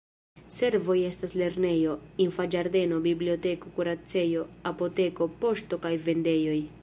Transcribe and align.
Servoj 0.53 0.95
estas 1.09 1.35
lernejo, 1.41 1.91
infanĝardeno, 2.25 2.97
biblioteko, 3.05 3.75
kuracejo, 3.77 4.45
apoteko, 4.73 5.31
poŝto 5.45 5.83
kaj 5.87 5.93
vendejoj. 6.09 6.61